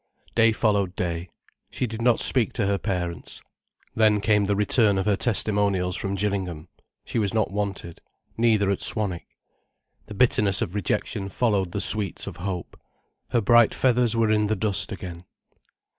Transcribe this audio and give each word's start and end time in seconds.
Day 0.33 0.51
followed 0.51 0.95
day. 0.95 1.29
She 1.69 1.85
did 1.85 2.01
not 2.01 2.19
speak 2.19 2.53
to 2.53 2.65
her 2.65 2.79
parents. 2.79 3.39
Then 3.93 4.19
came 4.19 4.45
the 4.45 4.55
return 4.55 4.97
of 4.97 5.05
her 5.05 5.15
testimonials 5.15 5.95
from 5.95 6.15
Gillingham. 6.15 6.69
She 7.05 7.19
was 7.19 7.35
not 7.35 7.51
wanted, 7.51 8.01
neither 8.35 8.71
at 8.71 8.79
Swanwick. 8.79 9.27
The 10.07 10.15
bitterness 10.15 10.59
of 10.59 10.73
rejection 10.73 11.29
followed 11.29 11.71
the 11.71 11.81
sweets 11.81 12.25
of 12.25 12.37
hope. 12.37 12.79
Her 13.29 13.41
bright 13.41 13.75
feathers 13.75 14.15
were 14.15 14.31
in 14.31 14.47
the 14.47 14.55
dust 14.55 14.91
again. 14.91 15.23